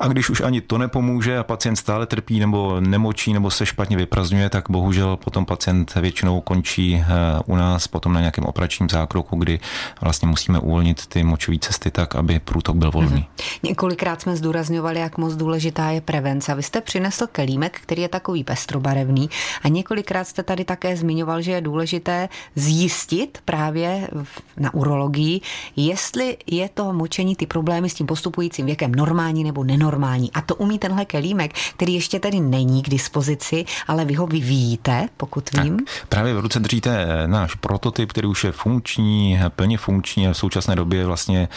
A 0.00 0.08
když 0.08 0.30
už 0.30 0.40
ani 0.40 0.60
to 0.60 0.78
nepomůže 0.78 1.38
a 1.38 1.44
pacient 1.44 1.76
stále 1.76 2.06
trpí 2.06 2.40
nebo 2.40 2.80
nemočí 2.80 3.32
nebo 3.32 3.50
se 3.50 3.66
špatně 3.66 3.96
vyprazňuje, 3.96 4.50
tak 4.50 4.70
bohužel 4.70 5.16
potom 5.16 5.46
pacient 5.46 5.94
většinou 5.94 6.40
končí 6.40 6.96
eh, 6.96 7.04
u 7.46 7.56
nás 7.56 7.88
potom 7.88 8.12
na 8.12 8.20
nějakém 8.20 8.44
operačním 8.44 8.88
zákroku, 8.88 9.36
kdy 9.36 9.60
vlastně 10.00 10.28
musíme 10.28 10.58
uvolnit 10.58 11.06
ty 11.06 11.22
močové 11.22 11.58
cesty 11.58 11.90
tak, 11.90 12.14
aby 12.14 12.40
průtok 12.48 12.76
byl 12.76 12.90
volný. 12.90 13.10
Mm-hmm. 13.10 13.44
Několikrát 13.62 14.20
jsme 14.20 14.36
zdůrazňovali, 14.36 15.00
jak 15.00 15.18
moc 15.18 15.36
důležitá 15.36 15.90
je 15.90 16.00
prevence. 16.00 16.54
Vy 16.54 16.62
jste 16.62 16.80
přinesl 16.80 17.26
kelímek, 17.26 17.80
který 17.82 18.02
je 18.02 18.08
takový 18.08 18.44
pestrobarevný 18.44 19.30
a 19.62 19.68
několikrát 19.68 20.24
jste 20.24 20.42
tady 20.42 20.64
také 20.64 20.96
zmiňoval, 20.96 21.42
že 21.42 21.52
je 21.52 21.60
důležité 21.60 22.28
zjistit 22.54 23.38
právě 23.44 24.08
na 24.56 24.74
urologii, 24.74 25.40
jestli 25.76 26.36
je 26.46 26.68
to 26.68 26.92
močení, 26.92 27.36
ty 27.36 27.46
problémy 27.46 27.88
s 27.88 27.94
tím 27.94 28.06
postupujícím 28.06 28.66
věkem 28.66 28.94
normální 28.94 29.44
nebo 29.44 29.64
nenormální. 29.64 30.32
A 30.32 30.40
to 30.40 30.54
umí 30.54 30.78
tenhle 30.78 31.04
kelímek, 31.04 31.52
který 31.76 31.94
ještě 31.94 32.20
tedy 32.20 32.40
není 32.40 32.82
k 32.82 32.88
dispozici, 32.88 33.64
ale 33.86 34.04
vy 34.04 34.14
ho 34.14 34.26
vyvíjíte, 34.26 35.08
pokud 35.16 35.50
vím. 35.52 35.76
Tak, 35.76 36.06
právě 36.08 36.34
v 36.34 36.40
ruce 36.40 36.60
držíte 36.60 37.06
náš 37.26 37.54
prototyp, 37.54 38.10
který 38.10 38.26
už 38.28 38.44
je 38.44 38.52
funkční, 38.52 39.40
plně 39.48 39.78
funkční 39.78 40.28
a 40.28 40.32
v 40.32 40.36
současné 40.36 40.76
době 40.76 41.06
vlastně 41.06 41.48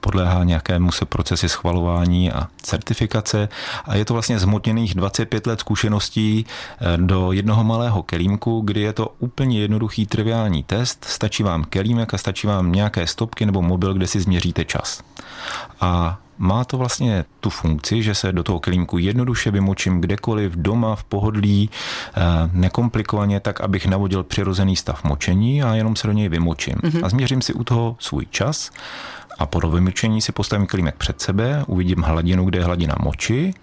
podléhá 0.00 0.35
podléhá 0.36 0.44
nějakému 0.44 0.92
se 0.92 1.04
procesy 1.04 1.48
schvalování 1.48 2.32
a 2.32 2.48
certifikace 2.62 3.48
a 3.84 3.96
je 3.96 4.04
to 4.04 4.12
vlastně 4.12 4.38
zmotněných 4.38 4.94
25 4.94 5.46
let 5.46 5.60
zkušeností 5.60 6.46
eh, 6.46 6.96
do 6.96 7.32
jednoho 7.32 7.64
malého 7.64 8.02
kelímku, 8.02 8.60
kdy 8.60 8.80
je 8.80 8.92
to 8.92 9.14
úplně 9.18 9.60
jednoduchý 9.60 10.06
triviální 10.06 10.62
test, 10.62 11.04
stačí 11.04 11.42
vám 11.42 11.64
kelímek 11.64 12.14
a 12.14 12.18
stačí 12.18 12.46
vám 12.46 12.72
nějaké 12.72 13.06
stopky 13.06 13.46
nebo 13.46 13.62
mobil, 13.62 13.94
kde 13.94 14.06
si 14.06 14.20
změříte 14.20 14.64
čas. 14.64 15.02
A 15.80 16.18
má 16.38 16.64
to 16.64 16.78
vlastně 16.78 17.24
tu 17.40 17.50
funkci, 17.50 18.02
že 18.02 18.14
se 18.14 18.32
do 18.32 18.42
toho 18.42 18.60
kelímku 18.60 18.98
jednoduše 18.98 19.50
vymočím 19.50 20.00
kdekoliv, 20.00 20.52
doma, 20.56 20.96
v 20.96 21.04
pohodlí, 21.04 21.70
eh, 22.16 22.20
nekomplikovaně, 22.52 23.40
tak 23.40 23.60
abych 23.60 23.86
navodil 23.86 24.22
přirozený 24.22 24.76
stav 24.76 25.04
močení 25.04 25.62
a 25.62 25.74
jenom 25.74 25.96
se 25.96 26.06
do 26.06 26.12
něj 26.12 26.28
vymočím. 26.28 26.74
Mm-hmm. 26.74 27.04
A 27.04 27.08
změřím 27.08 27.42
si 27.42 27.52
u 27.52 27.64
toho 27.64 27.96
svůj 27.98 28.26
čas 28.30 28.70
a 29.38 29.46
po 29.46 29.60
dovymyčení 29.60 30.22
si 30.22 30.32
postavím 30.32 30.66
klímek 30.66 30.96
před 30.96 31.20
sebe, 31.20 31.64
uvidím 31.66 32.02
hladinu, 32.02 32.44
kde 32.44 32.58
je 32.58 32.64
hladina 32.64 32.94
moči, 33.00 33.54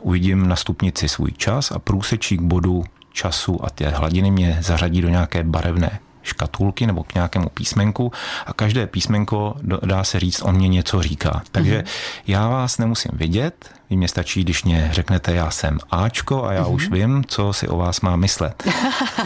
uvidím 0.00 0.48
na 0.48 0.56
stupnici 0.56 1.08
svůj 1.08 1.32
čas 1.32 1.70
a 1.70 1.78
průsečík 1.78 2.40
bodu 2.40 2.84
času 3.12 3.64
a 3.64 3.70
ty 3.70 3.84
hladiny 3.84 4.30
mě 4.30 4.58
zařadí 4.60 5.00
do 5.00 5.08
nějaké 5.08 5.42
barevné 5.44 5.98
škatulky 6.22 6.86
nebo 6.86 7.04
k 7.04 7.14
nějakému 7.14 7.48
písmenku 7.48 8.12
a 8.46 8.52
každé 8.52 8.86
písmenko, 8.86 9.54
dá 9.62 10.04
se 10.04 10.20
říct, 10.20 10.42
on 10.42 10.54
mě 10.54 10.68
něco 10.68 11.02
říká. 11.02 11.42
Takže 11.52 11.78
mm-hmm. 11.78 12.22
já 12.26 12.48
vás 12.48 12.78
nemusím 12.78 13.10
vidět, 13.14 13.70
vy 13.90 13.96
mě 13.96 14.08
stačí, 14.08 14.44
když 14.44 14.64
mě 14.64 14.88
řeknete, 14.92 15.34
já 15.34 15.50
jsem 15.50 15.78
Ačko 15.90 16.44
a 16.44 16.52
já 16.52 16.64
mm-hmm. 16.64 16.74
už 16.74 16.88
vím, 16.90 17.24
co 17.26 17.52
si 17.52 17.68
o 17.68 17.76
vás 17.76 18.00
má 18.00 18.16
myslet. 18.16 18.62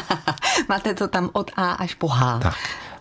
Máte 0.69 0.95
to 0.95 1.09
tam 1.09 1.31
od 1.33 1.50
A 1.57 1.73
až 1.73 1.95
po 1.95 2.09
H. 2.09 2.38
Tak. 2.38 2.57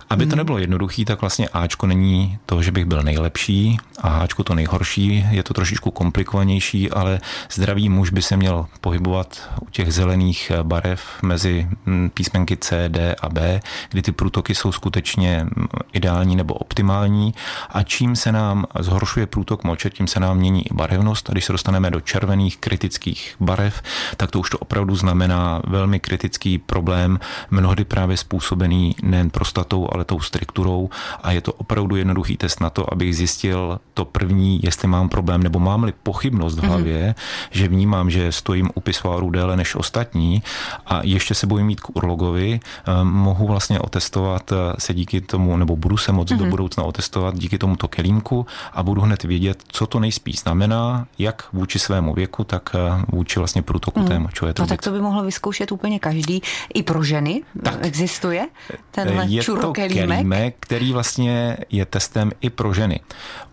Aby 0.10 0.26
to 0.26 0.30
hmm. 0.30 0.38
nebylo 0.38 0.58
jednoduchý, 0.58 1.06
tak 1.06 1.22
vlastně 1.22 1.50
Ačko 1.50 1.88
není 1.88 2.38
to, 2.46 2.62
že 2.62 2.72
bych 2.72 2.86
byl 2.86 3.04
nejlepší 3.04 3.78
a 4.02 4.20
Ačko 4.20 4.44
to 4.44 4.56
nejhorší. 4.56 5.26
Je 5.32 5.44
to 5.44 5.54
trošičku 5.54 5.92
komplikovanější, 5.92 6.92
ale 6.92 7.20
zdravý 7.52 7.90
muž 7.90 8.10
by 8.10 8.22
se 8.22 8.38
měl 8.38 8.66
pohybovat 8.82 9.50
u 9.62 9.70
těch 9.70 9.94
zelených 9.94 10.52
barev 10.64 11.02
mezi 11.24 11.68
hm, 11.86 12.10
písmenky 12.14 12.58
C, 12.58 12.90
D 12.90 13.16
a 13.16 13.30
B, 13.30 13.60
kdy 13.90 14.02
ty 14.02 14.12
průtoky 14.12 14.56
jsou 14.56 14.72
skutečně 14.72 15.46
hm, 15.46 15.68
ideální 15.94 16.36
nebo 16.36 16.54
optimální 16.54 17.34
a 17.70 17.84
čím 17.84 18.16
se 18.16 18.32
nám 18.32 18.66
zhoršuje 18.80 19.26
průtok 19.26 19.64
moče, 19.64 19.90
tím 19.90 20.08
se 20.08 20.20
nám 20.20 20.38
mění 20.38 20.68
i 20.68 20.74
barevnost 20.74 21.30
a 21.30 21.32
když 21.32 21.46
se 21.46 21.52
dostaneme 21.52 21.92
do 21.92 22.02
červených 22.02 22.58
kritických 22.58 23.36
barev, 23.40 23.82
tak 24.18 24.32
to 24.32 24.40
už 24.40 24.50
to 24.50 24.58
opravdu 24.58 24.96
znamená 24.96 25.62
velmi 25.68 26.00
kritický 26.00 26.58
problém, 26.58 27.20
mnohdy 27.52 27.86
právě 27.86 28.18
způsobený 28.18 28.96
nejen 29.04 29.30
prostatou, 29.30 29.88
ale 29.96 30.06
tou 30.06 30.20
strukturou 30.20 30.90
a 31.24 31.32
je 31.32 31.42
to 31.42 31.54
opravdu 31.54 31.96
jednoduchý 31.96 32.38
test 32.38 32.62
na 32.62 32.70
to, 32.70 32.94
abych 32.94 33.16
zjistil 33.16 33.80
to 33.94 34.06
první, 34.06 34.60
jestli 34.64 34.88
mám 34.88 35.10
problém 35.10 35.44
nebo 35.44 35.60
mám-li 35.60 35.94
pochybnost 36.04 36.56
v 36.56 36.62
mhm. 36.62 36.68
hlavě, 36.68 37.00
mm-hmm. 37.00 37.48
že 37.52 37.68
vnímám, 37.68 38.10
že 38.10 38.32
stojím 38.32 38.70
u 38.76 38.80
pisváru 38.80 39.30
déle 39.30 39.56
než 39.56 39.76
ostatní 39.76 40.44
a 40.86 41.02
ještě 41.04 41.34
se 41.36 41.48
bojím 41.48 41.68
mít 41.68 41.82
k 41.82 41.96
urologovi, 41.96 42.60
eh, 42.60 43.04
mohu 43.04 43.48
vlastně 43.48 43.80
otestovat 43.80 44.52
eh, 44.52 44.56
se 44.80 44.94
díky 44.94 45.22
tomu, 45.22 45.58
nebo 45.58 45.76
budu 45.76 45.98
se 45.98 46.12
moc 46.12 46.28
mm-hmm. 46.28 46.38
do 46.38 46.44
mhm. 46.44 46.52
budoucna 46.52 46.84
otestovat 46.84 47.36
díky 47.40 47.58
tomuto 47.58 47.88
kelímku 47.88 48.46
a 48.74 48.84
budu 48.84 49.02
hned 49.02 49.24
vědět, 49.24 49.64
co 49.68 49.88
to 49.88 50.00
nejspíš 50.00 50.40
znamená, 50.40 51.08
jak 51.20 51.48
vůči 51.54 51.80
svému 51.80 52.14
věku, 52.14 52.44
tak 52.44 52.76
eh, 52.76 53.06
vůči 53.08 53.40
vlastně 53.40 53.62
průtoku 53.62 54.00
mm. 54.00 54.08
té 54.08 54.20
močové 54.20 54.54
trubice. 54.54 54.74
No 54.74 54.78
tak 54.78 54.84
to 54.84 54.92
by 54.92 55.02
mohlo 55.02 55.24
vyzkoušet 55.24 55.72
úplně 55.72 56.00
každý. 56.00 56.42
I 56.74 56.84
pro 56.84 57.04
ženy 57.04 57.44
tak. 57.64 57.86
existuje 57.86 58.48
tenhle 58.92 59.26
je 59.26 59.44
to 59.44 59.72
kelímek, 59.90 60.56
který 60.60 60.94
vlastně 60.94 61.58
je 61.70 61.86
testem 61.86 62.32
i 62.42 62.50
pro 62.50 62.74
ženy. 62.74 63.00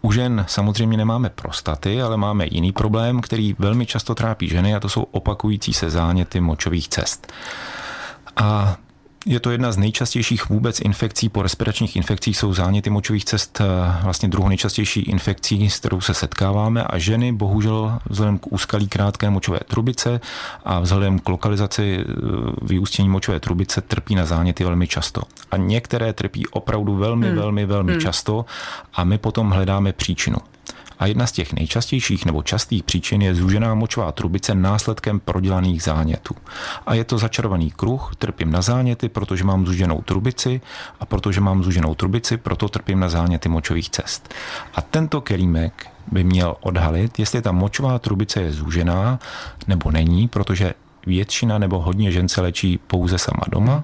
U 0.03 0.13
žen 0.13 0.45
samozřejmě 0.49 0.97
nemáme 0.97 1.31
prostaty, 1.31 2.03
ale 2.03 2.17
máme 2.17 2.47
jiný 2.51 2.73
problém, 2.73 3.21
který 3.21 3.55
velmi 3.59 3.87
často 3.87 4.15
trápí 4.15 4.49
ženy 4.49 4.75
a 4.75 4.81
to 4.81 4.89
jsou 4.89 5.03
opakující 5.03 5.73
se 5.73 5.91
záněty 5.91 6.41
močových 6.41 6.89
cest. 6.89 7.33
A 8.37 8.77
je 9.27 9.41
to 9.41 9.51
jedna 9.51 9.73
z 9.73 9.77
nejčastějších 9.77 10.49
vůbec 10.49 10.81
infekcí. 10.81 11.29
Po 11.29 11.43
respiračních 11.43 11.97
infekcích 11.97 12.39
jsou 12.39 12.55
záněty 12.55 12.91
močových 12.91 13.25
cest 13.25 13.61
eh, 13.61 13.65
vlastně 14.03 14.29
druhou 14.29 14.49
nejčastější 14.49 15.01
infekcí, 15.01 15.71
s 15.71 15.79
kterou 15.79 16.01
se 16.01 16.15
setkáváme 16.15 16.85
a 16.85 16.99
ženy 16.99 17.33
bohužel 17.33 17.99
vzhledem 18.11 18.39
k 18.39 18.53
úskalí 18.53 18.89
krátké 18.89 19.31
močové 19.31 19.61
trubice 19.67 20.21
a 20.65 20.81
vzhledem 20.81 21.19
k 21.19 21.29
lokalizaci 21.29 21.99
eh, 21.99 22.13
vyústění 22.63 23.09
močové 23.09 23.41
trubice 23.41 23.81
trpí 23.81 24.15
na 24.15 24.25
záněty 24.25 24.65
velmi 24.65 24.87
často. 24.87 25.23
A 25.51 25.57
některé 25.57 26.13
trpí 26.13 26.47
opravdu 26.47 26.97
velmi, 26.97 27.27
hmm. 27.27 27.37
velmi, 27.37 27.67
velmi 27.67 27.93
hmm. 27.93 28.01
často 28.01 28.45
a 28.95 29.05
my 29.05 29.19
potom 29.19 29.51
hledáme 29.51 29.93
příčinu. 29.93 30.37
A 31.03 31.07
jedna 31.07 31.27
z 31.27 31.33
těch 31.33 31.53
nejčastějších 31.53 32.25
nebo 32.27 32.43
častých 32.43 32.83
příčin 32.83 33.23
je 33.23 33.35
zúžená 33.35 33.75
močová 33.75 34.13
trubice 34.13 34.55
následkem 34.55 35.21
prodělaných 35.21 35.83
zánětů. 35.83 36.35
A 36.87 36.95
je 36.95 37.05
to 37.05 37.19
začarovaný 37.19 37.71
kruh, 37.71 38.13
trpím 38.19 38.51
na 38.51 38.63
záněty, 38.63 39.09
protože 39.09 39.45
mám 39.45 39.67
zúženou 39.67 40.03
trubici 40.03 40.61
a 41.01 41.07
protože 41.07 41.41
mám 41.41 41.63
zúženou 41.63 41.95
trubici, 41.95 42.37
proto 42.37 42.69
trpím 42.69 43.01
na 43.01 43.09
záněty 43.09 43.49
močových 43.49 43.91
cest. 43.91 44.35
A 44.75 44.83
tento 44.83 45.21
kelímek 45.21 45.87
by 46.13 46.25
měl 46.25 46.57
odhalit, 46.61 47.19
jestli 47.19 47.43
ta 47.43 47.53
močová 47.53 47.99
trubice 47.99 48.41
je 48.41 48.53
zúžená 48.53 49.19
nebo 49.67 49.91
není, 49.91 50.29
protože 50.29 50.75
většina 51.07 51.59
nebo 51.59 51.81
hodně 51.81 52.13
žen 52.13 52.29
se 52.29 52.41
léčí 52.41 52.79
pouze 52.87 53.19
sama 53.19 53.43
doma, 53.49 53.83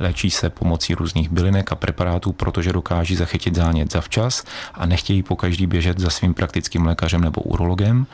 Léčí 0.00 0.30
se 0.30 0.50
pomocí 0.50 0.94
různých 0.94 1.30
bylinek 1.30 1.72
a 1.72 1.74
preparátů, 1.74 2.32
protože 2.32 2.72
dokáží 2.72 3.16
zachytit 3.16 3.54
zánět 3.54 3.92
zavčas 3.92 4.44
a 4.74 4.86
nechtějí 4.86 5.22
po 5.22 5.36
každý 5.36 5.66
běžet 5.66 5.98
za 5.98 6.10
svým 6.10 6.34
praktickým 6.34 6.86
lékařem 6.86 7.20
nebo 7.20 7.40
urologem. 7.40 8.06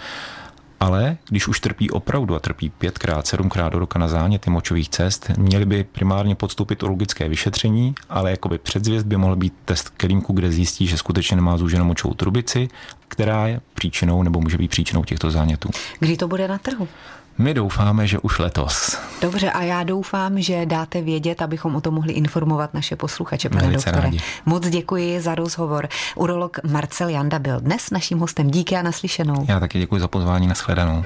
Ale 0.80 1.16
když 1.28 1.48
už 1.48 1.60
trpí 1.60 1.90
opravdu 1.90 2.34
a 2.34 2.38
trpí 2.38 2.70
pětkrát, 2.70 3.26
sedmkrát 3.26 3.72
do 3.72 3.78
roka 3.78 3.98
na 3.98 4.08
záněty 4.08 4.50
močových 4.50 4.88
cest, 4.88 5.30
měli 5.36 5.66
by 5.66 5.84
primárně 5.84 6.34
podstoupit 6.34 6.82
urologické 6.82 7.28
vyšetření, 7.28 7.94
ale 8.08 8.30
jakoby 8.30 8.58
předzvěst 8.58 9.06
by 9.06 9.16
mohl 9.16 9.36
být 9.36 9.54
test 9.64 9.88
kelímku, 9.88 10.32
kde 10.32 10.52
zjistí, 10.52 10.86
že 10.86 10.98
skutečně 10.98 11.36
nemá 11.36 11.56
zúženou 11.56 11.84
močovou 11.84 12.14
trubici, 12.14 12.68
která 13.08 13.46
je 13.46 13.60
příčinou 13.74 14.22
nebo 14.22 14.40
může 14.40 14.58
být 14.58 14.70
příčinou 14.70 15.04
těchto 15.04 15.30
zánětů. 15.30 15.70
Kdy 15.98 16.16
to 16.16 16.28
bude 16.28 16.48
na 16.48 16.58
trhu? 16.58 16.88
My 17.38 17.54
doufáme, 17.54 18.06
že 18.06 18.18
už 18.18 18.38
letos. 18.38 18.98
Dobře, 19.20 19.50
a 19.50 19.62
já 19.62 19.82
doufám, 19.82 20.40
že 20.40 20.66
dáte 20.66 21.02
vědět, 21.02 21.42
abychom 21.42 21.76
o 21.76 21.80
tom 21.80 21.94
mohli 21.94 22.12
informovat 22.12 22.74
naše 22.74 22.96
posluchače, 22.96 23.48
pane 23.48 23.62
Velice 23.62 23.90
doktore. 23.90 24.04
Rádi. 24.04 24.18
Moc 24.46 24.68
děkuji 24.68 25.20
za 25.20 25.34
rozhovor. 25.34 25.88
Urolog 26.16 26.58
Marcel 26.64 27.08
Janda 27.08 27.38
byl 27.38 27.60
dnes 27.60 27.90
naším 27.90 28.18
hostem. 28.18 28.50
Díky 28.50 28.76
a 28.76 28.82
naslyšenou. 28.82 29.44
Já 29.48 29.60
taky 29.60 29.78
děkuji 29.78 30.00
za 30.00 30.08
pozvání, 30.08 30.46
nashledanou. 30.46 31.02